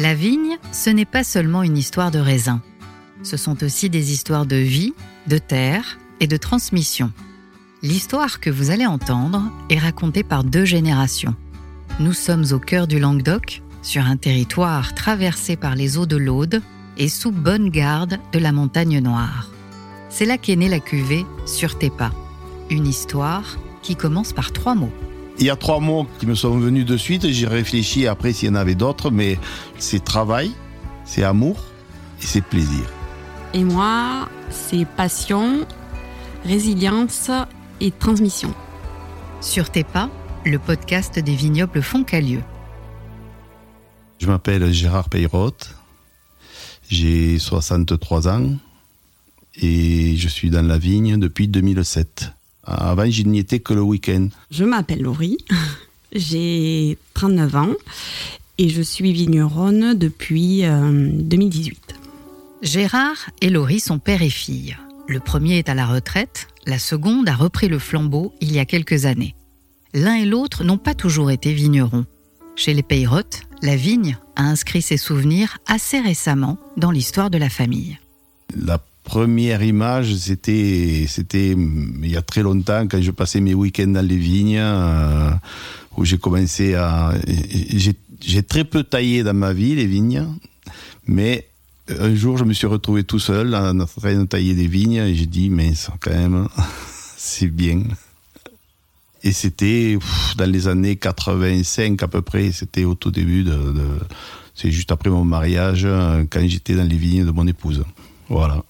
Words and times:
La 0.00 0.14
vigne, 0.14 0.56
ce 0.72 0.88
n'est 0.88 1.04
pas 1.04 1.24
seulement 1.24 1.62
une 1.62 1.76
histoire 1.76 2.10
de 2.10 2.18
raisin. 2.18 2.62
Ce 3.22 3.36
sont 3.36 3.62
aussi 3.62 3.90
des 3.90 4.12
histoires 4.12 4.46
de 4.46 4.56
vie, 4.56 4.94
de 5.26 5.36
terre 5.36 5.98
et 6.20 6.26
de 6.26 6.38
transmission. 6.38 7.12
L'histoire 7.82 8.40
que 8.40 8.48
vous 8.48 8.70
allez 8.70 8.86
entendre 8.86 9.52
est 9.68 9.76
racontée 9.76 10.22
par 10.22 10.42
deux 10.42 10.64
générations. 10.64 11.34
Nous 11.98 12.14
sommes 12.14 12.46
au 12.52 12.58
cœur 12.58 12.86
du 12.86 12.98
Languedoc, 12.98 13.60
sur 13.82 14.06
un 14.06 14.16
territoire 14.16 14.94
traversé 14.94 15.56
par 15.56 15.74
les 15.74 15.98
eaux 15.98 16.06
de 16.06 16.16
l'Aude 16.16 16.62
et 16.96 17.10
sous 17.10 17.30
bonne 17.30 17.68
garde 17.68 18.18
de 18.32 18.38
la 18.38 18.52
montagne 18.52 19.00
noire. 19.00 19.50
C'est 20.08 20.24
là 20.24 20.38
qu'est 20.38 20.56
née 20.56 20.70
la 20.70 20.80
cuvée 20.80 21.26
Sur 21.44 21.76
tes 21.76 21.90
pas, 21.90 22.12
une 22.70 22.86
histoire 22.86 23.58
qui 23.82 23.96
commence 23.96 24.32
par 24.32 24.52
trois 24.52 24.74
mots. 24.74 24.94
Il 25.40 25.46
y 25.46 25.50
a 25.50 25.56
trois 25.56 25.80
mots 25.80 26.06
qui 26.18 26.26
me 26.26 26.34
sont 26.34 26.58
venus 26.58 26.84
de 26.84 26.98
suite, 26.98 27.26
j'ai 27.30 27.46
réfléchi 27.46 28.06
après 28.06 28.34
s'il 28.34 28.50
y 28.50 28.52
en 28.52 28.56
avait 28.56 28.74
d'autres, 28.74 29.10
mais 29.10 29.38
c'est 29.78 30.04
travail, 30.04 30.52
c'est 31.06 31.22
amour 31.22 31.64
et 32.20 32.26
c'est 32.26 32.42
plaisir. 32.42 32.84
Et 33.54 33.64
moi, 33.64 34.28
c'est 34.50 34.84
passion, 34.84 35.66
résilience 36.44 37.30
et 37.80 37.90
transmission. 37.90 38.52
Sur 39.40 39.70
tes 39.70 39.82
pas, 39.82 40.10
le 40.44 40.58
podcast 40.58 41.18
des 41.18 41.34
vignobles 41.34 41.80
Foncalieu. 41.80 42.42
Je 44.18 44.26
m'appelle 44.26 44.70
Gérard 44.70 45.08
Peyrotte, 45.08 45.74
j'ai 46.90 47.38
63 47.38 48.28
ans 48.28 48.50
et 49.54 50.16
je 50.18 50.28
suis 50.28 50.50
dans 50.50 50.66
la 50.66 50.76
vigne 50.76 51.16
depuis 51.18 51.48
2007. 51.48 52.30
Avant, 52.64 53.10
je 53.10 53.22
n'y 53.22 53.38
étais 53.38 53.60
que 53.60 53.74
le 53.74 53.82
week-end. 53.82 54.28
Je 54.50 54.64
m'appelle 54.64 55.02
Laurie, 55.02 55.38
j'ai 56.12 56.98
39 57.14 57.56
ans 57.56 57.74
et 58.58 58.68
je 58.68 58.82
suis 58.82 59.12
vigneronne 59.12 59.94
depuis 59.94 60.62
2018. 60.62 61.78
Euh, 61.78 61.94
Gérard 62.62 63.30
et 63.40 63.48
Laurie 63.48 63.80
sont 63.80 63.98
père 63.98 64.22
et 64.22 64.30
fille. 64.30 64.76
Le 65.08 65.18
premier 65.18 65.58
est 65.58 65.68
à 65.68 65.74
la 65.74 65.86
retraite, 65.86 66.48
la 66.66 66.78
seconde 66.78 67.28
a 67.28 67.34
repris 67.34 67.68
le 67.68 67.78
flambeau 67.78 68.34
il 68.40 68.52
y 68.52 68.58
a 68.58 68.64
quelques 68.64 69.06
années. 69.06 69.34
L'un 69.94 70.14
et 70.14 70.26
l'autre 70.26 70.62
n'ont 70.62 70.78
pas 70.78 70.94
toujours 70.94 71.30
été 71.30 71.52
vignerons. 71.52 72.04
Chez 72.54 72.74
les 72.74 72.82
Peyrottes, 72.82 73.42
la 73.62 73.76
vigne 73.76 74.18
a 74.36 74.42
inscrit 74.42 74.82
ses 74.82 74.98
souvenirs 74.98 75.58
assez 75.66 75.98
récemment 75.98 76.58
dans 76.76 76.90
l'histoire 76.90 77.30
de 77.30 77.38
la 77.38 77.48
famille. 77.48 77.98
La 78.54 78.78
première 79.10 79.60
image, 79.64 80.14
c'était, 80.14 81.04
c'était 81.08 81.50
il 81.50 82.08
y 82.08 82.16
a 82.16 82.22
très 82.22 82.42
longtemps, 82.42 82.86
quand 82.88 83.02
je 83.02 83.10
passais 83.10 83.40
mes 83.40 83.54
week-ends 83.54 83.88
dans 83.88 84.06
les 84.06 84.16
vignes, 84.16 84.60
euh, 84.60 85.32
où 85.96 86.04
j'ai 86.04 86.16
commencé 86.16 86.76
à. 86.76 87.12
J'ai 88.20 88.42
très 88.44 88.62
peu 88.62 88.84
taillé 88.84 89.24
dans 89.24 89.34
ma 89.34 89.52
vie 89.52 89.74
les 89.74 89.86
vignes, 89.86 90.24
mais 91.08 91.48
un 91.88 92.14
jour, 92.14 92.38
je 92.38 92.44
me 92.44 92.52
suis 92.52 92.68
retrouvé 92.68 93.02
tout 93.02 93.18
seul 93.18 93.52
en 93.56 93.84
train 93.84 94.14
de 94.14 94.26
tailler 94.26 94.54
des 94.54 94.68
vignes 94.68 95.02
et 95.02 95.14
j'ai 95.16 95.26
dit, 95.26 95.50
mais 95.50 95.72
quand 95.98 96.12
même, 96.12 96.46
c'est 97.16 97.48
bien. 97.48 97.82
Et 99.24 99.32
c'était 99.32 99.98
dans 100.36 100.48
les 100.48 100.68
années 100.68 100.94
85 100.94 102.00
à 102.00 102.06
peu 102.06 102.22
près, 102.22 102.52
c'était 102.52 102.84
au 102.84 102.94
tout 102.94 103.10
début 103.10 103.42
de, 103.42 103.58
c'est 104.54 104.70
juste 104.70 104.92
après 104.92 105.10
mon 105.10 105.24
mariage, 105.24 105.84
quand 106.30 106.46
j'étais 106.46 106.74
dans 106.76 106.88
les 106.88 106.96
vignes 106.96 107.26
de 107.26 107.32
mon 107.32 107.48
épouse. 107.48 107.82
Voilà. 108.28 108.62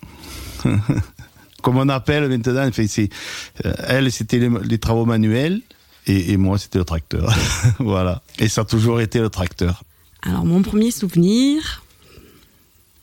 Comme 1.63 1.77
on 1.77 1.89
appelle 1.89 2.29
maintenant, 2.29 2.71
c'est, 2.73 3.11
euh, 3.67 3.73
elle, 3.87 4.11
c'était 4.11 4.39
les, 4.39 4.79
travaux 4.79 5.05
manuels 5.05 5.61
et, 6.07 6.33
et 6.33 6.37
moi, 6.39 6.59
c'était 6.59 6.79
le 6.79 6.85
tracteur. 6.85 7.35
voilà. 7.79 8.23
Et 8.39 8.49
ça 8.49 8.63
a 8.63 8.65
toujours 8.65 9.01
été 9.01 9.21
le 9.21 9.29
tracteur. 9.29 9.83
Alors, 10.23 10.45
mon 10.45 10.63
premier 10.63 10.91
souvenir, 10.91 11.83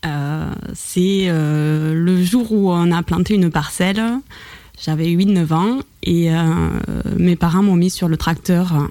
euh, 0.06 0.52
c'est 0.74 1.26
euh, 1.28 1.92
le 1.94 2.22
jour 2.22 2.52
où 2.52 2.70
on 2.70 2.92
a 2.92 3.02
planté 3.02 3.34
une 3.34 3.50
parcelle. 3.50 4.02
J'avais 4.80 5.08
8-9 5.08 5.52
ans 5.52 5.80
et 6.04 6.32
euh, 6.32 6.70
mes 7.16 7.34
parents 7.34 7.62
m'ont 7.62 7.74
mis 7.74 7.90
sur 7.90 8.08
le 8.08 8.16
tracteur 8.16 8.88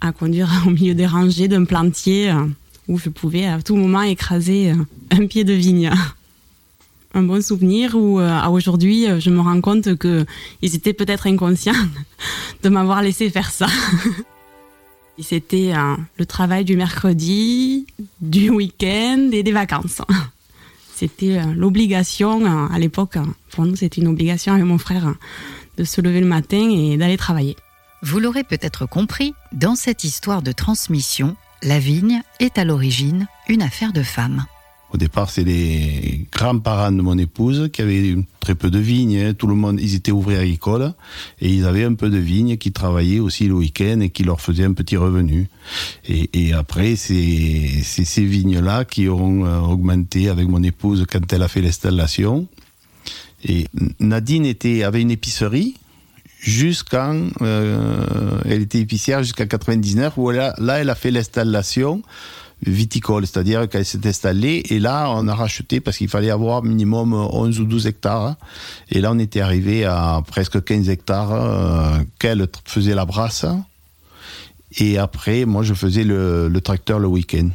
à 0.00 0.12
conduire 0.12 0.50
au 0.66 0.70
milieu 0.70 0.94
des 0.94 1.06
rangées 1.06 1.46
d'un 1.48 1.64
plantier 1.64 2.32
où 2.88 2.98
je 2.98 3.08
pouvais 3.08 3.46
à 3.46 3.62
tout 3.62 3.76
moment 3.76 4.02
écraser 4.02 4.72
un 5.10 5.26
pied 5.26 5.44
de 5.44 5.52
vigne. 5.52 5.92
Un 7.14 7.22
bon 7.22 7.42
souvenir 7.42 7.94
où 7.94 8.18
à 8.18 8.50
aujourd'hui 8.50 9.06
je 9.18 9.30
me 9.30 9.40
rends 9.40 9.60
compte 9.60 9.98
qu'ils 9.98 10.26
étaient 10.60 10.92
peut-être 10.92 11.26
inconscients 11.26 11.72
de 12.62 12.68
m'avoir 12.68 13.02
laissé 13.02 13.30
faire 13.30 13.50
ça. 13.50 13.66
C'était 15.20 15.72
le 16.16 16.26
travail 16.26 16.64
du 16.64 16.76
mercredi, 16.76 17.86
du 18.20 18.50
week-end 18.50 19.30
et 19.32 19.42
des 19.42 19.52
vacances. 19.52 20.02
C'était 20.98 21.38
euh, 21.38 21.54
l'obligation 21.54 22.44
euh, 22.44 22.74
à 22.74 22.76
l'époque, 22.80 23.18
pour 23.52 23.64
nous 23.64 23.76
c'était 23.76 24.00
une 24.00 24.08
obligation 24.08 24.54
avec 24.54 24.64
mon 24.64 24.78
frère 24.78 25.14
de 25.76 25.84
se 25.84 26.00
lever 26.00 26.18
le 26.18 26.26
matin 26.26 26.70
et 26.70 26.96
d'aller 26.96 27.16
travailler. 27.16 27.54
Vous 28.02 28.18
l'aurez 28.18 28.42
peut-être 28.42 28.84
compris, 28.84 29.32
dans 29.52 29.76
cette 29.76 30.02
histoire 30.02 30.42
de 30.42 30.50
transmission, 30.50 31.36
la 31.62 31.78
vigne 31.78 32.20
est 32.40 32.58
à 32.58 32.64
l'origine 32.64 33.28
une 33.48 33.62
affaire 33.62 33.92
de 33.92 34.02
femmes. 34.02 34.44
Au 34.92 34.96
départ, 34.96 35.28
c'est 35.28 35.44
les 35.44 36.26
grands-parents 36.32 36.92
de 36.92 37.02
mon 37.02 37.18
épouse 37.18 37.68
qui 37.72 37.82
avaient 37.82 38.16
très 38.40 38.54
peu 38.54 38.70
de 38.70 38.78
vignes. 38.78 39.34
Tout 39.34 39.46
le 39.46 39.54
monde, 39.54 39.78
ils 39.80 39.94
étaient 39.94 40.12
ouvriers 40.12 40.38
agricoles 40.38 40.94
et 41.40 41.52
ils 41.52 41.66
avaient 41.66 41.84
un 41.84 41.92
peu 41.92 42.08
de 42.08 42.16
vignes 42.16 42.56
qui 42.56 42.72
travaillaient 42.72 43.20
aussi 43.20 43.48
le 43.48 43.54
week-end 43.54 44.00
et 44.00 44.08
qui 44.08 44.24
leur 44.24 44.40
faisaient 44.40 44.64
un 44.64 44.72
petit 44.72 44.96
revenu. 44.96 45.48
Et, 46.08 46.54
après, 46.54 46.96
c'est 46.96 47.82
ces 47.82 48.24
vignes-là 48.24 48.86
qui 48.86 49.10
ont 49.10 49.44
euh, 49.44 49.58
augmenté 49.60 50.30
avec 50.30 50.48
mon 50.48 50.62
épouse 50.62 51.04
quand 51.10 51.32
elle 51.32 51.42
a 51.42 51.48
fait 51.48 51.60
l'installation. 51.60 52.46
Et 53.44 53.66
Nadine 54.00 54.46
avait 54.82 55.02
une 55.02 55.10
épicerie 55.10 55.74
jusqu'en, 56.40 57.26
euh, 57.42 58.40
elle 58.44 58.62
était 58.62 58.78
épicière 58.78 59.22
jusqu'à 59.22 59.46
99 59.46 60.14
où 60.16 60.30
là, 60.30 60.54
elle 60.58 60.90
a 60.90 60.94
fait 60.94 61.10
l'installation 61.10 62.02
viticole, 62.66 63.26
c'est-à-dire 63.26 63.68
qu'elle 63.68 63.84
s'est 63.84 64.06
installée 64.06 64.62
et 64.68 64.78
là 64.78 65.10
on 65.14 65.28
a 65.28 65.34
racheté 65.34 65.80
parce 65.80 65.96
qu'il 65.98 66.08
fallait 66.08 66.30
avoir 66.30 66.62
minimum 66.62 67.12
11 67.14 67.60
ou 67.60 67.64
12 67.64 67.86
hectares 67.86 68.36
et 68.90 69.00
là 69.00 69.12
on 69.12 69.18
était 69.18 69.40
arrivé 69.40 69.84
à 69.84 70.22
presque 70.26 70.62
15 70.62 70.88
hectares 70.88 71.32
euh, 71.32 71.98
qu'elle 72.18 72.46
faisait 72.64 72.94
la 72.94 73.04
brasse 73.04 73.46
et 74.78 74.98
après 74.98 75.44
moi 75.44 75.62
je 75.62 75.74
faisais 75.74 76.04
le, 76.04 76.48
le 76.48 76.60
tracteur 76.60 76.98
le 76.98 77.06
week-end. 77.06 77.48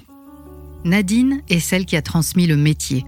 Nadine 0.85 1.41
est 1.49 1.59
celle 1.59 1.85
qui 1.85 1.95
a 1.95 2.01
transmis 2.01 2.47
le 2.47 2.57
métier. 2.57 3.05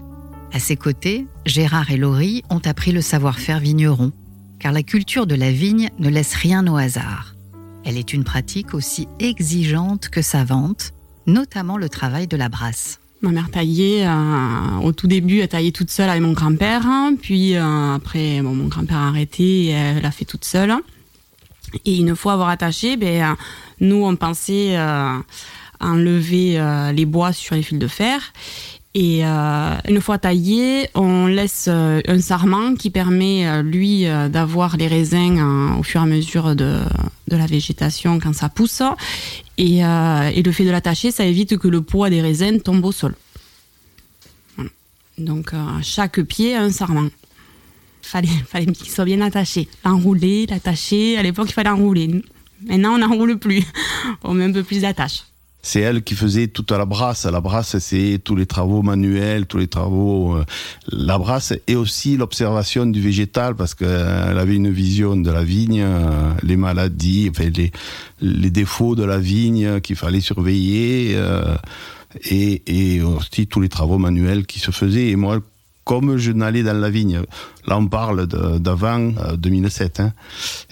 À 0.52 0.58
ses 0.58 0.76
côtés, 0.76 1.26
Gérard 1.44 1.90
et 1.90 1.98
Laurie 1.98 2.42
ont 2.48 2.60
appris 2.64 2.92
le 2.92 3.02
savoir-faire 3.02 3.60
vigneron, 3.60 4.12
car 4.58 4.72
la 4.72 4.82
culture 4.82 5.26
de 5.26 5.34
la 5.34 5.52
vigne 5.52 5.90
ne 5.98 6.08
laisse 6.08 6.34
rien 6.34 6.66
au 6.66 6.76
hasard. 6.76 7.34
Elle 7.84 7.98
est 7.98 8.12
une 8.12 8.24
pratique 8.24 8.72
aussi 8.72 9.06
exigeante 9.20 10.08
que 10.08 10.22
savante, 10.22 10.92
notamment 11.26 11.76
le 11.76 11.88
travail 11.88 12.26
de 12.26 12.36
la 12.36 12.48
brasse. 12.48 13.00
Ma 13.22 13.30
mère 13.30 13.50
taillait, 13.50 14.06
euh, 14.06 14.78
au 14.82 14.92
tout 14.92 15.06
début, 15.06 15.40
elle 15.40 15.48
taillait 15.48 15.72
toute 15.72 15.90
seule 15.90 16.10
avec 16.10 16.22
mon 16.22 16.32
grand-père. 16.32 16.86
Hein. 16.86 17.14
puis 17.20 17.56
euh, 17.56 17.94
après, 17.94 18.42
mon 18.42 18.66
grand-père 18.66 18.98
a 18.98 19.08
arrêté 19.08 19.64
et 19.64 19.70
elle 19.70 20.02
l'a 20.02 20.10
fait 20.10 20.26
toute 20.26 20.44
seule. 20.44 20.74
Et 21.84 21.96
une 21.96 22.14
fois 22.14 22.34
avoir 22.34 22.50
attaché, 22.50 22.96
ben, 22.96 23.22
euh, 23.22 23.34
nous, 23.80 24.04
on 24.04 24.16
pensait 24.16 24.78
enlever 25.80 26.62
les 26.94 27.04
bois 27.04 27.32
sur 27.32 27.54
les 27.54 27.62
fils 27.62 27.78
de 27.78 27.88
fer. 27.88 28.32
Et 28.98 29.26
euh, 29.26 29.76
une 29.86 30.00
fois 30.00 30.16
taillé, 30.16 30.88
on 30.94 31.26
laisse 31.26 31.66
euh, 31.68 32.00
un 32.08 32.18
sarment 32.18 32.76
qui 32.76 32.88
permet, 32.88 33.46
euh, 33.46 33.60
lui, 33.60 34.06
d'avoir 34.30 34.78
les 34.78 34.86
raisins 34.86 35.76
au 35.78 35.82
fur 35.82 36.00
et 36.00 36.04
à 36.04 36.06
mesure 36.06 36.56
de, 36.56 36.78
de, 37.28 37.36
la 37.36 37.44
végétation 37.44 38.18
quand 38.18 38.34
ça 38.34 38.48
pousse. 38.48 38.80
Et, 39.58 39.80
et 39.80 40.42
le 40.42 40.50
fait 40.52 40.64
de 40.64 40.70
l'attacher, 40.70 41.10
ça 41.10 41.26
évite 41.26 41.58
que 41.58 41.68
le 41.68 41.82
poids 41.82 42.08
des 42.08 42.22
raisins 42.22 42.58
tombe 42.58 42.86
au 42.86 42.92
sol. 42.92 43.14
Donc, 45.18 45.52
chaque 45.82 46.22
pied 46.22 46.54
a 46.54 46.62
un 46.62 46.72
sarment. 46.72 47.10
Fallait, 48.00 48.28
fallait 48.48 48.72
qu'il 48.72 48.88
soit 48.88 49.04
bien 49.04 49.20
attaché. 49.20 49.68
L'enrouler, 49.84 50.46
l'attacher. 50.46 51.18
À 51.18 51.22
l'époque, 51.22 51.50
il 51.50 51.52
fallait 51.52 51.68
enrouler. 51.68 52.22
Maintenant, 52.66 52.94
on 52.94 52.98
n'enroule 52.98 53.38
plus. 53.38 53.62
On 54.24 54.32
met 54.32 54.44
un 54.44 54.52
peu 54.52 54.62
plus 54.62 54.80
d'attache 54.80 55.24
c'est 55.66 55.80
elle 55.80 56.04
qui 56.04 56.14
faisait 56.14 56.46
toute 56.46 56.70
la 56.70 56.84
brasse. 56.84 57.26
La 57.26 57.40
brasse, 57.40 57.78
c'est 57.78 58.20
tous 58.22 58.36
les 58.36 58.46
travaux 58.46 58.82
manuels, 58.82 59.46
tous 59.46 59.58
les 59.58 59.66
travaux. 59.66 60.36
Euh, 60.36 60.44
la 60.92 61.18
brasse 61.18 61.54
et 61.66 61.74
aussi 61.74 62.16
l'observation 62.16 62.86
du 62.86 63.00
végétal 63.00 63.56
parce 63.56 63.74
qu'elle 63.74 64.38
avait 64.38 64.54
une 64.54 64.70
vision 64.70 65.16
de 65.16 65.28
la 65.28 65.42
vigne, 65.42 65.82
euh, 65.82 66.30
les 66.44 66.56
maladies, 66.56 67.32
les, 68.20 68.50
défauts 68.50 68.94
de 68.94 69.02
la 69.02 69.18
vigne 69.18 69.80
qu'il 69.80 69.96
fallait 69.96 70.20
surveiller 70.20 71.14
euh, 71.16 71.56
et, 72.30 73.02
aussi 73.02 73.48
tous 73.48 73.60
les 73.60 73.68
travaux 73.68 73.98
manuels 73.98 74.46
qui 74.46 74.60
se 74.60 74.70
faisaient. 74.70 75.08
Et 75.08 75.16
moi, 75.16 75.40
comme 75.82 76.16
je 76.16 76.30
n'allais 76.30 76.62
dans 76.62 76.78
la 76.78 76.90
vigne, 76.90 77.22
là 77.66 77.76
on 77.76 77.88
parle 77.88 78.28
d'avant 78.28 79.12
2007, 79.36 79.98
hein, 79.98 80.12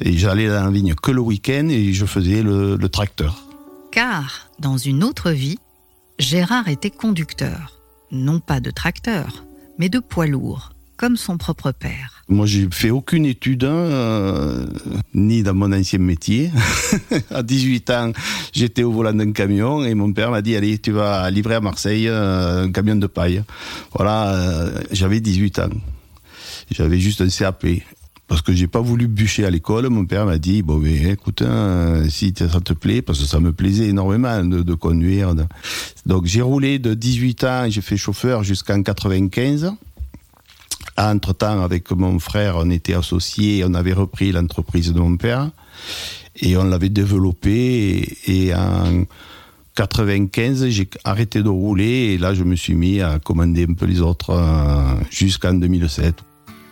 et 0.00 0.16
j'allais 0.16 0.46
dans 0.46 0.64
la 0.64 0.70
vigne 0.70 0.94
que 0.94 1.10
le 1.10 1.20
week-end 1.20 1.68
et 1.68 1.92
je 1.92 2.06
faisais 2.06 2.42
le 2.42 2.88
tracteur. 2.88 3.42
Car, 3.90 4.43
dans 4.58 4.76
une 4.76 5.04
autre 5.04 5.30
vie, 5.30 5.58
Gérard 6.18 6.68
était 6.68 6.90
conducteur, 6.90 7.80
non 8.10 8.40
pas 8.40 8.60
de 8.60 8.70
tracteur, 8.70 9.44
mais 9.78 9.88
de 9.88 9.98
poids 9.98 10.26
lourd, 10.26 10.72
comme 10.96 11.16
son 11.16 11.38
propre 11.38 11.72
père. 11.72 12.22
Moi, 12.28 12.46
j'ai 12.46 12.68
fait 12.70 12.90
aucune 12.90 13.26
étude, 13.26 13.64
hein, 13.64 13.74
euh, 13.74 14.66
ni 15.12 15.42
dans 15.42 15.54
mon 15.54 15.72
ancien 15.72 15.98
métier. 15.98 16.50
à 17.30 17.42
18 17.42 17.90
ans, 17.90 18.12
j'étais 18.52 18.82
au 18.82 18.92
volant 18.92 19.12
d'un 19.12 19.32
camion 19.32 19.84
et 19.84 19.94
mon 19.94 20.12
père 20.12 20.30
m'a 20.30 20.40
dit 20.40 20.56
Allez, 20.56 20.78
tu 20.78 20.92
vas 20.92 21.30
livrer 21.30 21.56
à 21.56 21.60
Marseille 21.60 22.08
euh, 22.08 22.64
un 22.64 22.72
camion 22.72 22.96
de 22.96 23.06
paille. 23.06 23.42
Voilà, 23.92 24.34
euh, 24.34 24.80
j'avais 24.92 25.20
18 25.20 25.58
ans. 25.58 25.70
J'avais 26.70 26.98
juste 26.98 27.20
un 27.20 27.28
CAP. 27.28 27.66
Parce 28.26 28.40
que 28.40 28.54
j'ai 28.54 28.66
pas 28.66 28.80
voulu 28.80 29.06
bûcher 29.06 29.44
à 29.44 29.50
l'école, 29.50 29.88
mon 29.90 30.06
père 30.06 30.24
m'a 30.24 30.38
dit 30.38 30.62
bon, 30.62 30.78
mais 30.78 31.10
écoute, 31.10 31.42
hein, 31.42 32.04
si 32.08 32.32
ça 32.36 32.60
te 32.60 32.72
plaît, 32.72 33.02
parce 33.02 33.18
que 33.20 33.26
ça 33.26 33.38
me 33.38 33.52
plaisait 33.52 33.88
énormément 33.88 34.42
de, 34.42 34.74
conduire. 34.74 35.34
Donc 36.06 36.24
j'ai 36.24 36.40
roulé 36.40 36.78
de 36.78 36.94
18 36.94 37.44
ans, 37.44 37.66
j'ai 37.68 37.82
fait 37.82 37.98
chauffeur 37.98 38.42
jusqu'en 38.42 38.82
95. 38.82 39.72
Entre-temps, 40.96 41.62
avec 41.62 41.90
mon 41.90 42.18
frère, 42.18 42.56
on 42.58 42.70
était 42.70 42.94
associés, 42.94 43.64
on 43.66 43.74
avait 43.74 43.92
repris 43.92 44.32
l'entreprise 44.32 44.92
de 44.92 45.00
mon 45.00 45.16
père 45.16 45.50
et 46.36 46.56
on 46.56 46.64
l'avait 46.64 46.88
développée. 46.88 48.16
Et, 48.26 48.54
en 48.54 49.04
95, 49.74 50.68
j'ai 50.68 50.88
arrêté 51.02 51.42
de 51.42 51.48
rouler 51.48 52.12
et 52.14 52.18
là, 52.18 52.32
je 52.32 52.44
me 52.44 52.54
suis 52.54 52.74
mis 52.74 53.00
à 53.00 53.18
commander 53.18 53.66
un 53.68 53.74
peu 53.74 53.86
les 53.86 54.00
autres 54.00 54.30
euh, 54.30 54.94
jusqu'en 55.10 55.54
2007. 55.54 56.14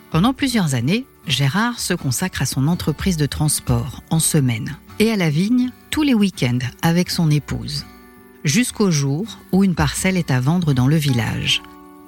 Pendant 0.09 0.33
plusieurs 0.33 0.73
années, 0.73 1.05
Gérard 1.27 1.79
se 1.79 1.93
consacre 1.93 2.41
à 2.41 2.45
son 2.45 2.67
entreprise 2.67 3.17
de 3.17 3.25
transport 3.25 4.03
en 4.09 4.19
semaine 4.19 4.77
et 4.99 5.11
à 5.11 5.15
la 5.15 5.29
vigne 5.29 5.71
tous 5.89 6.03
les 6.03 6.13
week-ends 6.13 6.59
avec 6.81 7.09
son 7.09 7.31
épouse. 7.31 7.85
Jusqu'au 8.43 8.91
jour 8.91 9.39
où 9.51 9.63
une 9.63 9.75
parcelle 9.75 10.17
est 10.17 10.31
à 10.31 10.39
vendre 10.39 10.73
dans 10.73 10.87
le 10.87 10.97
village 10.97 11.61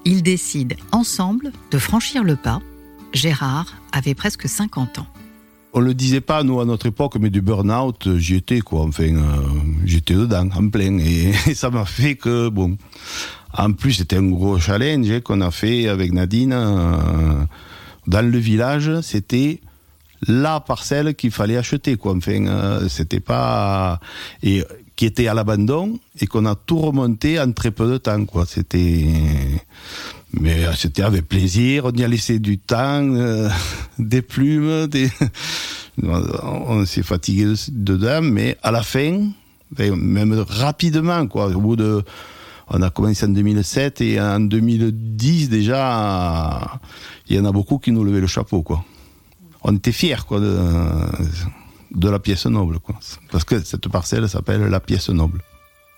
ils 0.06 0.22
décident 0.22 0.76
ensemble 0.92 1.52
de 1.72 1.78
franchir 1.80 2.24
le 2.24 2.36
pas. 2.36 2.62
Gérard 3.14 3.74
avait 3.92 4.14
presque 4.14 4.48
50 4.48 5.00
ans. 5.00 5.08
On 5.74 5.80
le 5.80 5.94
disait 5.94 6.22
pas, 6.22 6.44
nous, 6.44 6.62
à 6.62 6.66
notre 6.66 6.86
époque, 6.86 7.18
mais 7.20 7.30
du 7.30 7.42
burn-out, 7.42 8.16
j'y 8.18 8.36
étais, 8.36 8.62
quoi. 8.62 8.82
Enfin, 8.82 9.16
euh, 9.16 9.42
j'étais 9.84 10.14
dedans, 10.14 10.48
en 10.56 10.70
plein. 10.70 11.00
Et, 11.00 11.34
ça 11.54 11.70
m'a 11.70 11.86
fait 11.86 12.16
que, 12.16 12.48
bon. 12.48 12.78
En 13.58 13.74
plus, 13.74 13.94
c'était 13.94 14.18
un 14.18 14.30
gros 14.30 14.60
challenge 14.60 15.20
qu'on 15.22 15.42
a 15.42 15.52
fait 15.52 15.88
avec 15.88 16.14
Nadine. 16.14 16.54
Euh, 16.54 17.44
dans 18.08 18.22
le 18.22 18.38
village, 18.38 19.02
c'était 19.02 19.60
la 20.28 20.60
parcelle 20.60 21.16
qu'il 21.16 21.32
fallait 21.32 21.58
acheter, 21.58 21.98
quoi. 21.98 22.14
Enfin, 22.14 22.46
euh, 22.48 22.88
c'était 22.90 23.20
pas. 23.20 24.00
Et 24.44 24.64
qui 24.96 25.06
était 25.06 25.28
à 25.28 25.34
l'abandon 25.34 26.00
et 26.22 26.26
qu'on 26.26 26.46
a 26.46 26.56
tout 26.56 26.80
remonté 26.80 27.40
en 27.40 27.52
très 27.52 27.72
peu 27.72 27.92
de 27.92 27.98
temps. 27.98 28.24
Quoi. 28.26 28.46
C'était, 28.46 29.06
mais 30.32 30.66
euh, 30.66 30.74
c'était 30.74 31.02
avec 31.02 31.28
plaisir. 31.28 31.86
On 31.86 31.92
y 31.92 32.04
a 32.04 32.08
laissé 32.08 32.40
du 32.40 32.58
temps, 32.58 33.04
euh, 33.04 33.50
des 34.00 34.22
plumes, 34.22 34.88
des... 34.88 35.10
on 36.02 36.86
s'est 36.86 37.04
fatigué 37.04 37.54
dedans, 37.70 38.22
mais 38.22 38.58
à 38.64 38.72
la 38.72 38.84
fin, 38.84 39.30
même 39.78 40.46
rapidement, 40.48 41.28
quoi. 41.28 41.48
Au 41.48 41.60
bout 41.60 41.76
de, 41.76 42.04
on 42.70 42.82
a 42.82 42.90
commencé 42.90 43.26
en 43.26 43.30
2007 43.30 44.02
et 44.02 44.20
en 44.20 44.40
2010 44.40 45.50
déjà, 45.50 46.80
il 47.28 47.36
y 47.36 47.40
en 47.40 47.46
a 47.46 47.52
beaucoup 47.52 47.78
qui 47.78 47.92
nous 47.92 48.04
levaient 48.04 48.22
le 48.22 48.28
chapeau, 48.28 48.62
quoi. 48.64 48.84
On 49.64 49.76
était 49.76 49.92
fiers, 49.92 50.26
quoi. 50.28 50.40
De, 50.40 50.58
de 51.92 52.10
la 52.10 52.20
pièce 52.20 52.46
noble, 52.46 52.80
quoi. 52.80 52.96
Parce 53.32 53.44
que 53.44 53.64
cette 53.64 53.88
parcelle 53.88 54.28
s'appelle 54.30 54.62
la 54.62 54.80
pièce 54.80 55.10
noble. 55.10 55.42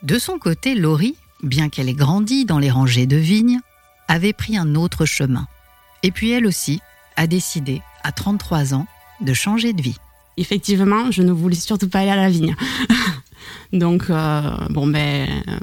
De 0.03 0.19
son 0.19 0.37
côté, 0.37 0.75
Laurie, 0.75 1.15
bien 1.43 1.69
qu'elle 1.69 1.89
ait 1.89 1.93
grandi 1.93 2.45
dans 2.45 2.59
les 2.59 2.69
rangées 2.69 3.07
de 3.07 3.17
vignes, 3.17 3.59
avait 4.07 4.33
pris 4.33 4.57
un 4.57 4.75
autre 4.75 5.05
chemin. 5.05 5.47
Et 6.03 6.11
puis 6.11 6.31
elle 6.31 6.45
aussi 6.45 6.79
a 7.15 7.27
décidé, 7.27 7.81
à 8.03 8.11
33 8.11 8.73
ans, 8.73 8.87
de 9.21 9.33
changer 9.33 9.73
de 9.73 9.81
vie. 9.81 9.97
Effectivement, 10.37 11.11
je 11.11 11.23
ne 11.23 11.31
voulais 11.31 11.55
surtout 11.55 11.89
pas 11.89 11.99
aller 11.99 12.11
à 12.11 12.15
la 12.15 12.29
vigne. 12.29 12.55
Donc, 13.73 14.09
euh, 14.09 14.41
bon, 14.69 14.87
ben, 14.87 15.27
euh, 15.47 15.57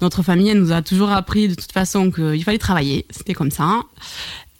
notre 0.00 0.22
famille 0.22 0.54
nous 0.54 0.72
a 0.72 0.82
toujours 0.82 1.10
appris 1.10 1.48
de 1.48 1.54
toute 1.54 1.72
façon 1.72 2.10
qu'il 2.10 2.42
fallait 2.44 2.58
travailler. 2.58 3.06
C'était 3.10 3.34
comme 3.34 3.50
ça. 3.50 3.82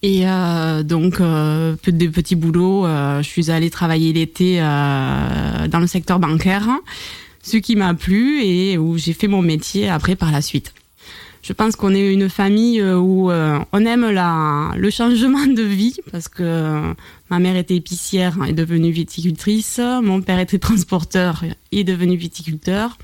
Et 0.02 0.28
euh, 0.28 0.82
donc, 0.82 1.20
euh, 1.20 1.74
des 1.86 2.08
petits 2.08 2.36
boulots. 2.36 2.86
Euh, 2.86 3.22
je 3.22 3.28
suis 3.28 3.50
allée 3.50 3.70
travailler 3.70 4.12
l'été 4.12 4.58
dans 4.58 5.80
le 5.80 5.86
secteur 5.86 6.18
bancaire, 6.18 6.68
ce 7.42 7.56
qui 7.56 7.76
m'a 7.76 7.94
plu 7.94 8.42
et 8.42 8.78
où 8.78 8.96
j'ai 8.96 9.12
fait 9.12 9.28
mon 9.28 9.42
métier 9.42 9.88
après 9.88 10.16
par 10.16 10.30
la 10.30 10.42
suite. 10.42 10.72
Je 11.48 11.54
pense 11.54 11.76
qu'on 11.76 11.94
est 11.94 12.12
une 12.12 12.28
famille 12.28 12.82
où 12.82 13.30
on 13.30 13.86
aime 13.86 14.10
la, 14.10 14.72
le 14.76 14.90
changement 14.90 15.46
de 15.46 15.62
vie 15.62 15.96
parce 16.12 16.28
que 16.28 16.94
ma 17.30 17.38
mère 17.38 17.56
était 17.56 17.74
épicière 17.74 18.36
et 18.46 18.50
est 18.50 18.52
devenue 18.52 18.90
viticultrice, 18.90 19.80
mon 20.02 20.20
père 20.20 20.40
était 20.40 20.58
transporteur 20.58 21.42
et 21.72 21.80
est 21.80 21.84
devenu 21.84 22.16
viticulteur. 22.16 22.98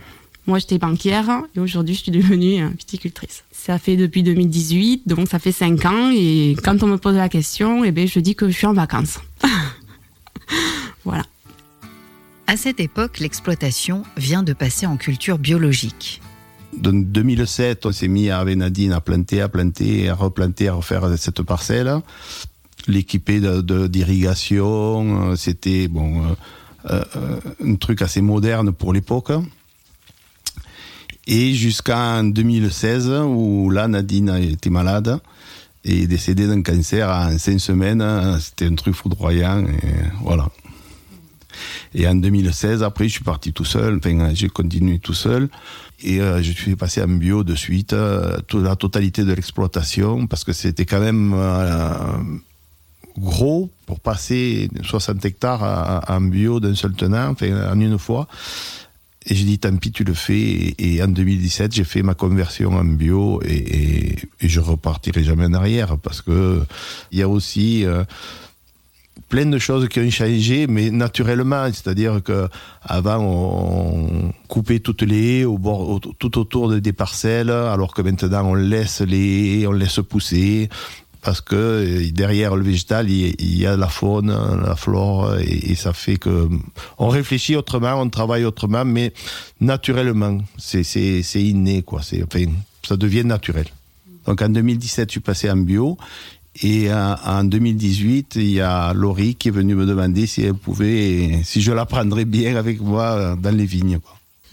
Moi, 0.47 0.59
j'étais 0.59 0.77
banquière 0.77 1.41
et 1.57 1.61
aujourd'hui, 1.61 1.95
je 1.95 2.03
suis 2.03 2.13
devenue 2.13 2.69
viticultrice. 2.77 3.45
Ça 3.51 3.79
fait 3.79 3.97
depuis 3.97 4.23
2018, 4.23 5.09
donc 5.09 5.27
ça 5.29 5.39
fait 5.39 5.51
5 5.51 5.83
ans. 5.87 6.11
Et 6.15 6.55
quand 6.63 6.83
on 6.83 6.87
me 6.87 6.99
pose 6.99 7.17
la 7.17 7.31
question, 7.31 7.83
eh 7.83 7.93
bien, 7.93 8.05
je 8.05 8.21
dis 8.21 8.35
que 8.35 8.51
je 8.51 8.53
suis 8.55 8.67
en 8.67 8.75
vacances. 8.75 9.21
voilà. 11.07 11.25
À 12.47 12.59
cette 12.59 12.79
époque, 12.79 13.21
l'exploitation 13.21 14.03
vient 14.19 14.43
de 14.43 14.53
passer 14.53 14.85
en 14.85 14.99
culture 14.99 15.39
biologique. 15.39 16.21
En 16.87 16.93
2007, 16.93 17.87
on 17.87 17.93
s'est 17.93 18.09
mis 18.09 18.31
avec 18.31 18.57
Nadine 18.57 18.93
à 18.93 19.01
planter, 19.01 19.41
à 19.41 19.49
planter, 19.49 20.09
à 20.09 20.15
replanter, 20.15 20.69
à 20.69 20.75
refaire 20.75 21.09
cette 21.19 21.43
parcelle. 21.43 22.01
L'équiper 22.87 23.41
d'irrigation, 23.89 25.31
de, 25.31 25.37
c'était 25.37 25.89
bon, 25.89 26.23
euh, 26.91 27.03
euh, 27.17 27.41
un 27.65 27.77
truc 27.77 28.03
assez 28.03 28.21
moderne 28.21 28.73
pour 28.73 28.93
l'époque 28.93 29.33
et 31.27 31.55
jusqu'en 31.55 32.25
2016 32.25 33.09
où 33.27 33.71
là 33.71 33.89
Nadine 33.89 34.29
a 34.31 34.41
été 34.41 34.71
malade 34.71 35.19
et 35.85 36.07
décédée 36.07 36.47
d'un 36.47 36.63
cancer 36.63 37.09
en 37.09 37.39
cinq 37.39 37.59
semaines. 37.61 38.05
C'était 38.41 38.67
un 38.67 38.75
truc 38.75 38.95
foudroyant 38.95 39.65
et 39.67 40.21
voilà. 40.23 40.49
Et 41.95 42.07
en 42.09 42.15
2016, 42.15 42.83
après, 42.83 43.09
je 43.09 43.15
suis 43.15 43.25
parti 43.25 43.53
tout 43.53 43.65
seul. 43.65 43.97
Enfin, 43.97 44.33
j'ai 44.35 44.49
continué 44.49 44.99
tout 44.99 45.15
seul. 45.15 45.49
Et 46.03 46.21
euh, 46.21 46.43
je 46.43 46.53
suis 46.53 46.77
passé 46.77 47.03
en 47.03 47.09
bio 47.09 47.45
de 47.45 47.55
suite, 47.55 47.93
euh, 47.93 48.39
toute 48.47 48.65
la 48.65 48.77
totalité 48.77 49.25
de 49.25 49.33
l'exploitation, 49.33 50.27
parce 50.27 50.45
que 50.45 50.53
c'était 50.53 50.85
quand 50.85 51.01
même 51.01 51.33
euh, 51.35 52.19
gros 53.17 53.71
pour 53.87 54.01
passer 54.01 54.69
60 54.83 55.25
hectares 55.25 56.05
en 56.09 56.21
bio 56.21 56.61
d'un 56.61 56.75
seul 56.75 56.93
tenant, 56.93 57.31
enfin, 57.31 57.71
en 57.71 57.81
une 57.81 57.99
fois. 57.99 58.29
Et 59.27 59.35
j'ai 59.35 59.45
dit, 59.45 59.59
tant 59.59 59.75
pis, 59.77 59.93
tu 59.93 60.05
le 60.05 60.13
fais. 60.13 60.75
Et, 60.77 61.03
en 61.03 61.09
2017, 61.09 61.73
j'ai 61.73 61.85
fait 61.85 62.03
ma 62.03 62.13
conversion 62.13 62.73
en 62.73 62.85
bio 62.85 63.41
et, 63.43 63.55
et, 63.55 64.17
et, 64.41 64.49
je 64.51 64.61
repartirai 64.61 65.25
jamais 65.25 65.47
en 65.47 65.55
arrière 65.55 65.97
parce 65.97 66.21
que 66.21 66.63
il 67.11 67.19
y 67.19 67.23
a 67.23 67.29
aussi 67.29 67.87
plein 69.29 69.47
de 69.47 69.59
choses 69.59 69.89
qui 69.89 70.01
ont 70.01 70.11
changé, 70.11 70.67
mais 70.67 70.91
naturellement. 70.91 71.67
C'est-à-dire 71.67 72.23
que 72.23 72.49
avant, 72.83 73.19
on 73.21 74.33
coupait 74.49 74.81
toutes 74.81 75.03
les 75.03 75.41
haies 75.41 75.45
au 75.45 75.59
bord, 75.59 76.01
tout 76.19 76.39
autour 76.39 76.73
des 76.73 76.93
parcelles, 76.93 77.51
alors 77.51 77.95
que 77.95 78.03
maintenant, 78.03 78.51
on 78.51 78.55
laisse 78.55 79.01
les 79.01 79.61
haies, 79.61 79.67
on 79.67 79.73
laisse 79.73 80.01
pousser 80.09 80.69
parce 81.25 81.41
que 81.41 81.57
euh, 81.57 82.11
derrière 82.13 82.55
le 82.55 82.63
végétal, 82.63 83.11
il 83.11 83.59
y 83.59 83.67
a 83.67 83.77
la 83.77 83.89
faune, 83.89 84.29
la 84.65 84.77
flore, 84.77 85.37
et, 85.41 85.75
ça 85.75 85.93
fait 85.93 86.17
que 86.17 86.49
on 86.99 87.09
réfléchit 87.09 87.57
autrement, 87.57 87.95
on 87.95 88.09
travaille 88.11 88.45
autrement, 88.45 88.85
mais 88.85 89.13
naturellement, 89.61 90.39
c'est 90.59 90.85
inné, 91.35 91.83
quoi. 91.83 92.01
Enfin, 92.23 92.45
ça 92.87 92.97
devient 92.97 93.25
naturel. 93.25 93.67
Donc 94.27 94.43
en 94.43 94.49
2017, 94.49 95.09
je 95.09 95.13
suis 95.13 95.21
passé 95.21 95.51
en 95.51 95.57
bio. 95.57 95.99
Et 96.63 96.89
en 96.93 97.45
2018, 97.45 98.37
il 98.37 98.51
y 98.51 98.61
a 98.61 98.93
Laurie 98.95 99.35
qui 99.35 99.49
est 99.49 99.51
venue 99.51 99.75
me 99.75 99.87
demander 99.87 100.27
si 100.27 100.43
elle 100.43 100.55
pouvait, 100.55 101.41
si 101.43 101.61
je 101.61 101.73
la 101.73 101.85
prendrais 101.85 102.25
bien 102.25 102.55
avec 102.57 102.81
moi 102.81 103.37
dans 103.37 103.55
les 103.55 103.67
vignes. 103.67 103.99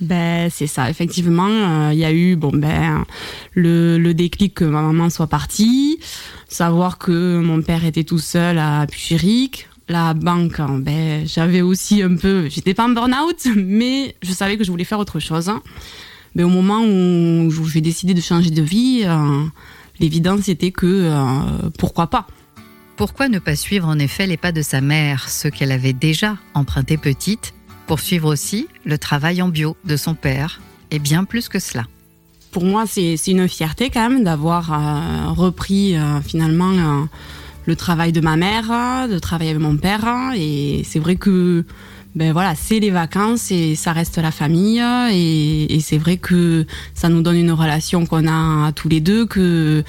Ben, 0.01 0.49
c'est 0.49 0.67
ça, 0.67 0.89
effectivement. 0.89 1.47
Euh, 1.47 1.93
il 1.93 1.99
y 1.99 2.05
a 2.05 2.11
eu 2.11 2.35
bon, 2.35 2.51
ben, 2.51 3.05
le, 3.53 3.99
le, 3.99 4.13
déclic 4.15 4.55
que 4.55 4.65
ma 4.65 4.81
maman 4.81 5.11
soit 5.11 5.27
partie, 5.27 5.99
savoir 6.47 6.97
que 6.97 7.39
mon 7.39 7.61
père 7.61 7.85
était 7.85 8.03
tout 8.03 8.17
seul 8.17 8.57
à 8.57 8.87
Puchéric. 8.87 9.67
La 9.87 10.15
banque, 10.15 10.59
ben, 10.79 11.27
j'avais 11.27 11.61
aussi 11.61 12.01
un 12.01 12.15
peu. 12.15 12.49
J'étais 12.49 12.73
pas 12.73 12.85
en 12.85 12.89
burn-out, 12.89 13.47
mais 13.55 14.15
je 14.23 14.31
savais 14.31 14.57
que 14.57 14.63
je 14.63 14.71
voulais 14.71 14.85
faire 14.85 14.99
autre 14.99 15.19
chose. 15.19 15.51
Mais 16.33 16.43
au 16.43 16.49
moment 16.49 16.81
où 16.81 17.51
j'ai 17.67 17.81
décidé 17.81 18.15
de 18.15 18.21
changer 18.21 18.49
de 18.49 18.61
vie, 18.61 19.03
euh, 19.05 19.43
l'évidence 20.01 20.49
était 20.49 20.71
que 20.71 20.87
euh, 20.87 21.69
pourquoi 21.77 22.07
pas 22.07 22.27
Pourquoi 22.97 23.29
ne 23.29 23.39
pas 23.39 23.55
suivre 23.55 23.87
en 23.87 23.99
effet 23.99 24.25
les 24.25 24.35
pas 24.35 24.51
de 24.51 24.63
sa 24.63 24.81
mère, 24.81 25.29
ce 25.29 25.47
qu'elle 25.47 25.71
avait 25.71 25.93
déjà 25.93 26.37
emprunté 26.53 26.97
petite 26.97 27.53
poursuivre 27.87 28.29
aussi 28.29 28.67
le 28.85 28.97
travail 28.97 29.41
en 29.41 29.49
bio 29.49 29.75
de 29.85 29.97
son 29.97 30.15
père, 30.15 30.61
et 30.91 30.99
bien 30.99 31.23
plus 31.23 31.49
que 31.49 31.59
cela. 31.59 31.85
pour 32.51 32.63
moi, 32.65 32.85
c'est 32.87 33.15
une 33.27 33.47
fierté 33.47 33.89
quand 33.89 34.09
même 34.09 34.23
d'avoir 34.23 34.73
euh, 34.73 35.31
repris 35.31 35.95
euh, 35.95 36.19
finalement 36.21 37.07
le 37.65 37.75
travail 37.75 38.11
de 38.11 38.21
ma 38.21 38.37
mère, 38.37 39.07
de 39.07 39.19
travailler 39.19 39.51
avec 39.51 39.61
mon 39.61 39.77
père. 39.77 40.05
Et 40.35 40.83
c'est 40.85 40.99
vrai 40.99 41.15
que 41.15 41.63
ben 42.15 42.33
voilà, 42.33 42.55
c'est 42.55 42.79
les 42.79 42.89
vacances 42.89 43.51
et 43.51 43.75
ça 43.75 43.93
reste 43.93 44.17
la 44.17 44.31
famille. 44.31 44.83
Et, 45.11 45.75
et 45.75 45.79
c'est 45.79 45.97
vrai 45.97 46.17
que 46.17 46.65
ça 46.93 47.09
nous 47.09 47.21
donne 47.21 47.37
une 47.37 47.51
relation 47.51 48.05
qu'on 48.05 48.27
a 48.27 48.71
tous 48.73 48.89
les 48.89 48.99
deux 48.99 49.25
que 49.25 49.83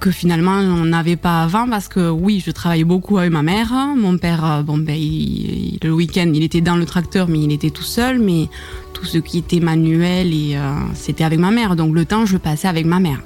que 0.00 0.10
finalement 0.10 0.52
on 0.52 0.86
n'avait 0.86 1.16
pas 1.16 1.42
avant 1.42 1.68
parce 1.68 1.86
que 1.86 2.08
oui, 2.08 2.42
je 2.44 2.50
travaillais 2.50 2.84
beaucoup 2.84 3.18
avec 3.18 3.30
ma 3.30 3.42
mère. 3.42 3.72
Mon 3.96 4.16
père, 4.16 4.62
bon 4.64 4.78
ben, 4.78 4.96
il, 4.96 5.78
le 5.82 5.92
week-end, 5.92 6.30
il 6.34 6.42
était 6.42 6.62
dans 6.62 6.76
le 6.76 6.86
tracteur, 6.86 7.28
mais 7.28 7.40
il 7.40 7.52
était 7.52 7.70
tout 7.70 7.82
seul. 7.82 8.18
Mais 8.18 8.48
tout 8.94 9.04
ce 9.04 9.18
qui 9.18 9.38
était 9.38 9.60
manuel 9.60 10.32
et 10.32 10.56
euh, 10.56 10.74
c'était 10.94 11.24
avec 11.24 11.38
ma 11.38 11.50
mère. 11.50 11.76
Donc 11.76 11.94
le 11.94 12.04
temps, 12.04 12.26
je 12.26 12.36
passais 12.36 12.68
avec 12.68 12.86
ma 12.86 13.00
mère. 13.00 13.20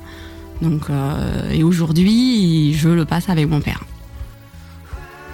Donc 0.62 0.88
euh, 0.90 1.50
et 1.50 1.62
aujourd'hui, 1.62 2.74
je 2.74 2.88
le 2.88 3.04
passe 3.04 3.28
avec 3.28 3.48
mon 3.48 3.60
père. 3.60 3.84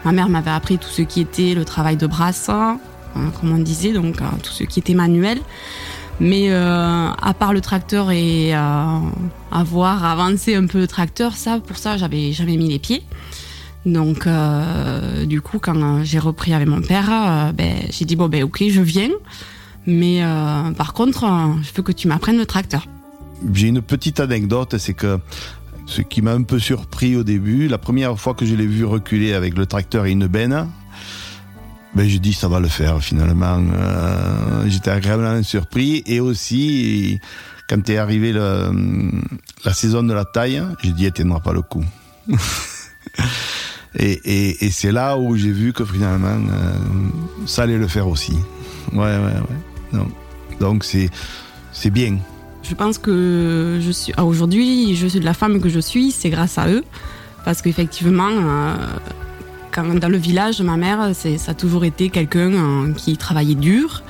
Ma 0.05 0.13
mère 0.13 0.29
m'avait 0.29 0.51
appris 0.51 0.79
tout 0.79 0.89
ce 0.89 1.03
qui 1.03 1.21
était 1.21 1.55
le 1.55 1.65
travail 1.65 1.97
de 1.97 2.07
brasse, 2.07 2.49
hein, 2.49 2.79
comme 3.15 3.53
on 3.53 3.59
disait, 3.59 3.93
donc 3.93 4.21
euh, 4.21 4.25
tout 4.43 4.53
ce 4.53 4.65
qui 4.65 4.81
était 4.81 4.95
manuel. 4.95 5.39
Mais 6.21 6.53
à 6.53 7.35
part 7.39 7.55
le 7.55 7.63
tracteur 7.63 8.11
et 8.11 8.53
avoir 9.51 10.05
avancé 10.05 10.55
un 10.55 10.67
peu 10.67 10.79
le 10.79 10.87
tracteur, 10.87 11.35
ça, 11.35 11.59
pour 11.61 11.79
ça, 11.79 11.97
j'avais 11.97 12.33
jamais 12.33 12.59
mis 12.59 12.69
les 12.69 12.79
pieds. 12.79 13.03
Donc, 13.87 14.29
du 15.25 15.41
coup, 15.41 15.59
quand 15.59 16.05
j'ai 16.05 16.19
repris 16.19 16.53
avec 16.53 16.69
mon 16.69 16.83
père, 16.83 17.55
ben, 17.55 17.75
j'ai 17.89 18.05
dit 18.05 18.17
bon 18.17 18.29
ben 18.29 18.43
ok, 18.43 18.65
je 18.69 18.83
viens. 18.83 19.09
Mais 19.87 20.23
euh, 20.23 20.71
par 20.73 20.93
contre, 20.93 21.25
euh, 21.25 21.61
je 21.63 21.71
veux 21.75 21.83
que 21.83 21.93
tu 21.93 22.09
m'apprennes 22.09 22.39
le 22.39 22.47
tracteur. 22.47 22.87
J'ai 23.53 23.69
une 23.69 23.81
petite 23.81 24.21
anecdote, 24.21 24.77
c'est 24.79 24.93
que 24.93 25.19
ce 25.91 26.03
qui 26.03 26.23
m'a 26.23 26.33
un 26.33 26.45
peu 26.45 26.61
surpris 26.61 27.17
au 27.17 27.25
début, 27.25 27.67
la 27.67 27.79
première 27.79 28.19
fois 28.19 28.35
que 28.35 28.47
je 28.47 28.55
l'ai 28.55 28.67
vu 28.67 28.85
reculer 28.85 29.33
avec 29.33 29.59
le 29.59 29.67
tracteur 29.67 30.07
et 30.07 30.13
une 30.13 30.29
benne, 30.29 30.69
ben 31.95 32.09
j'ai 32.09 32.21
dit 32.21 32.33
ça 32.33 32.47
va 32.47 32.61
le 32.61 32.69
faire 32.69 33.03
finalement. 33.03 33.61
Euh, 33.75 34.65
J'étais 34.69 34.91
agréablement 34.91 35.43
surpris 35.43 36.05
et 36.07 36.21
aussi 36.21 37.19
quand 37.69 37.89
est 37.91 37.99
arrivé 37.99 38.33
le, 38.33 38.71
la 39.65 39.75
saison 39.75 40.05
de 40.05 40.13
la 40.13 40.25
taille, 40.25 40.63
j'ai 40.83 40.93
dit 40.93 41.07
elle 41.07 41.13
tiendra 41.13 41.41
pas 41.41 41.53
le 41.53 41.63
coup. 41.63 41.85
et, 43.97 44.71
c'est 44.71 44.93
là 44.93 45.19
où 45.19 45.37
j'ai 45.37 45.51
vu 45.51 45.73
que 45.73 45.85
finalement 45.85 46.39
euh, 46.53 46.73
ça 47.47 47.63
allait 47.63 47.79
le 47.79 47.89
faire 47.89 48.07
aussi. 48.07 48.39
Ouais 48.93 48.99
ouais 48.99 49.99
ouais. 49.99 50.01
Donc 50.61 50.85
c'est 50.85 51.11
c'est 51.73 51.91
bien. 51.91 52.19
Je 52.63 52.75
pense 52.75 52.99
que 52.99 53.79
je 53.81 53.91
suis 53.91 54.13
ah, 54.17 54.25
aujourd'hui, 54.25 54.95
je 54.95 55.07
suis 55.07 55.21
de 55.21 55.25
la 55.25 55.35
femme 55.35 55.61
que 55.61 55.69
je 55.69 55.81
suis, 55.81 56.11
c'est 56.13 56.31
grâce 56.31 56.59
à 56.59 56.69
eux, 56.69 56.85
parce 57.45 57.63
qu'effectivement, 57.63 58.29
euh, 58.31 58.75
quand 59.73 59.99
dans 59.99 60.09
le 60.09 60.19
village, 60.19 60.61
ma 60.61 60.77
mère, 60.77 61.11
ça 61.15 61.51
a 61.51 61.55
toujours 61.55 61.85
été 61.85 62.11
quelqu'un 62.11 62.53
euh, 62.53 62.93
qui 62.93 63.17
travaillait 63.17 63.55
dur. 63.55 64.03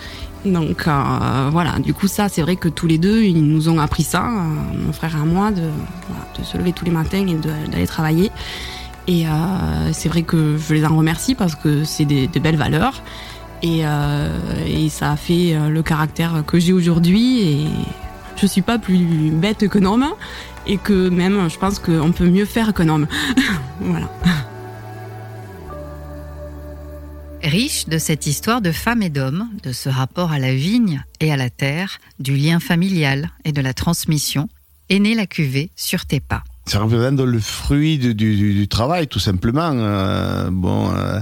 Donc 0.45 0.89
euh, 0.89 1.49
voilà, 1.53 1.79
du 1.79 1.95
coup 1.95 2.09
ça, 2.09 2.29
c'est 2.29 2.43
vrai 2.43 2.57
que 2.57 2.69
tous 2.69 2.87
les 2.87 2.99
deux, 2.99 3.23
ils 3.23 3.45
nous 3.45 3.69
ont 3.69 3.79
appris 3.79 4.03
ça, 4.03 4.23
mon 4.23 4.93
frère 4.93 5.17
et 5.17 5.27
moi, 5.27 5.51
de, 5.51 5.63
se 6.43 6.57
lever 6.57 6.73
tous 6.73 6.87
les 6.87 6.91
matins 6.91 7.27
et 7.27 7.69
d'aller 7.71 7.87
travailler. 7.87 8.31
Et 9.07 9.25
c'est 9.93 10.09
vrai 10.09 10.23
que 10.23 10.57
je 10.57 10.73
les 10.73 10.85
en 10.87 10.97
remercie 10.97 11.35
parce 11.35 11.55
que 11.55 11.85
c'est 11.85 12.05
des, 12.05 12.29
belles 12.29 12.57
valeurs. 12.57 13.03
Et, 13.63 13.83
ça 14.89 15.13
a 15.13 15.17
fait 15.17 15.59
le 15.69 15.83
caractère 15.83 16.43
que 16.47 16.59
j'ai 16.59 16.73
aujourd'hui. 16.73 17.67
Je 18.41 18.47
suis 18.47 18.63
pas 18.63 18.79
plus 18.79 19.31
bête 19.31 19.69
qu'un 19.69 19.85
homme. 19.85 20.07
Et 20.67 20.77
que 20.77 21.09
même, 21.09 21.49
je 21.49 21.59
pense 21.59 21.79
qu'on 21.79 22.13
peut 22.13 22.29
mieux 22.29 22.45
faire 22.45 22.75
qu'un 22.75 22.89
homme. 22.89 23.07
voilà. 23.81 24.11
Riche 27.43 27.89
de 27.89 27.99
cette 27.99 28.27
histoire 28.27 28.61
de 28.61 28.71
femme 28.71 29.03
et 29.03 29.09
d'homme, 29.09 29.49
de 29.63 29.73
ce 29.73 29.89
rapport 29.89 30.33
à 30.33 30.39
la 30.39 30.55
vigne 30.55 31.03
et 31.21 31.33
à 31.33 31.37
la 31.37 31.49
terre, 31.49 31.99
du 32.19 32.37
lien 32.37 32.61
familial 32.61 33.31
et 33.45 33.53
de 33.53 33.63
la 33.63 33.73
transmission, 33.73 34.49
est 34.91 34.99
née 34.99 35.15
la 35.15 35.27
cuvée 35.27 35.71
sur 35.75 36.05
tes 36.05 36.21
pas 36.21 36.45
ça 36.67 36.79
représente 36.79 37.21
le 37.21 37.41
fruit 37.41 37.99
du, 37.99 38.69
travail, 38.69 39.09
tout 39.09 39.19
simplement. 39.19 39.73
Euh, 39.73 40.51
bon, 40.53 40.91
euh, 40.93 41.21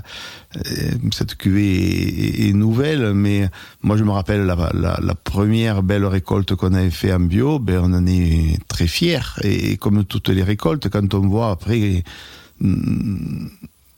cette 1.12 1.36
cuvée 1.36 2.48
est, 2.48 2.52
nouvelle, 2.52 3.14
mais 3.14 3.48
moi 3.82 3.96
je 3.96 4.04
me 4.04 4.10
rappelle 4.10 4.44
la, 4.44 5.14
première 5.24 5.82
belle 5.82 6.04
récolte 6.04 6.54
qu'on 6.54 6.74
avait 6.74 6.90
fait 6.90 7.12
en 7.12 7.20
bio, 7.20 7.58
ben 7.58 7.80
on 7.82 7.94
en 7.94 8.06
est 8.06 8.58
très 8.68 8.86
fier. 8.86 9.38
Et, 9.42 9.76
comme 9.76 10.04
toutes 10.04 10.28
les 10.28 10.42
récoltes, 10.42 10.88
quand 10.88 11.14
on 11.14 11.26
voit 11.28 11.50
après 11.50 12.02
mm, 12.60 13.46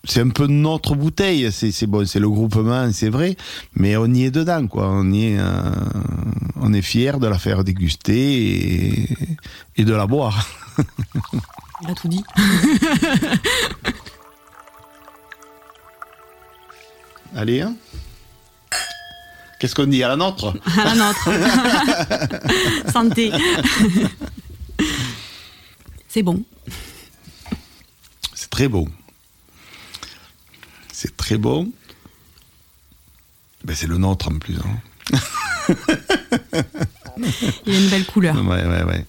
c'est 0.04 0.20
un 0.20 0.30
peu 0.30 0.46
notre 0.46 0.94
bouteille. 0.94 1.50
C'est 1.52 1.86
bon, 1.86 2.06
c'est 2.06 2.20
le 2.20 2.28
groupement, 2.28 2.90
c'est 2.92 3.10
vrai, 3.10 3.36
mais 3.74 3.96
on 3.96 4.06
y 4.06 4.24
est 4.24 4.30
dedans, 4.30 4.66
quoi. 4.66 4.88
On 4.88 5.10
y 5.12 5.32
est, 5.32 5.38
euh, 5.38 5.70
on 6.56 6.72
est 6.72 6.82
fier 6.82 7.18
de 7.18 7.26
la 7.26 7.38
faire 7.38 7.64
déguster 7.64 8.14
et, 8.14 9.08
et 9.76 9.84
de 9.84 9.92
la 9.92 10.06
boire. 10.06 10.48
Il 11.82 11.90
a 11.90 11.94
tout 11.94 12.08
dit. 12.08 12.22
Allez, 17.34 17.60
hein 17.62 17.74
Qu'est-ce 19.58 19.74
qu'on 19.74 19.86
dit 19.86 20.02
à 20.02 20.08
la 20.08 20.16
nôtre? 20.16 20.54
À 20.78 20.84
la 20.84 20.94
nôtre. 20.94 21.28
Santé. 22.92 23.30
C'est 26.08 26.22
bon. 26.22 26.42
C'est 28.34 28.48
très 28.48 28.68
bon. 28.68 28.86
C'est 31.02 31.16
très 31.16 31.38
bon. 31.38 31.72
Ben, 33.64 33.74
c'est 33.74 33.86
le 33.86 33.96
nôtre 33.96 34.28
en 34.28 34.38
plus. 34.38 34.58
Hein. 34.58 35.16
Il 37.64 37.74
a 37.74 37.78
une 37.78 37.88
belle 37.88 38.04
couleur. 38.04 38.36
Ouais, 38.36 38.66
ouais, 38.66 38.82
ouais. 38.82 39.06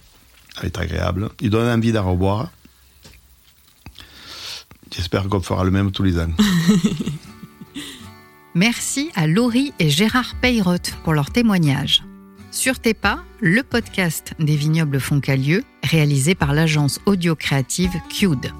Elle 0.58 0.66
est 0.68 0.78
agréable. 0.78 1.28
Il 1.42 1.50
donne 1.50 1.68
envie 1.68 1.92
d'en 1.92 2.10
reboire. 2.10 2.50
J'espère 4.90 5.28
qu'on 5.28 5.42
fera 5.42 5.64
le 5.64 5.70
même 5.70 5.92
tous 5.92 6.02
les 6.02 6.18
ans. 6.18 6.30
Merci 8.54 9.10
à 9.14 9.26
Laurie 9.26 9.74
et 9.78 9.90
Gérard 9.90 10.36
Peyrotte 10.40 10.94
pour 11.04 11.12
leur 11.12 11.30
témoignage. 11.30 12.02
Sur 12.50 12.78
tes 12.78 12.94
pas, 12.94 13.22
le 13.40 13.62
podcast 13.62 14.32
des 14.38 14.56
vignobles 14.56 14.98
Foncalieu, 14.98 15.62
réalisé 15.82 16.34
par 16.34 16.54
l'agence 16.54 17.00
audio 17.04 17.36
créative 17.36 17.92
Cued. 18.08 18.50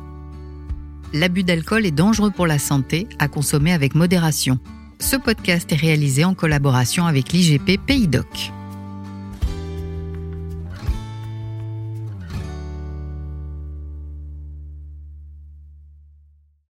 L'abus 1.14 1.44
d'alcool 1.44 1.84
est 1.84 1.90
dangereux 1.90 2.30
pour 2.30 2.46
la 2.46 2.58
santé, 2.58 3.06
à 3.18 3.28
consommer 3.28 3.72
avec 3.72 3.94
modération. 3.94 4.58
Ce 4.98 5.16
podcast 5.16 5.70
est 5.72 5.76
réalisé 5.76 6.24
en 6.24 6.32
collaboration 6.32 7.06
avec 7.06 7.32
l'IGP 7.32 7.78
Pays 7.84 8.08
Doc. 8.08 8.52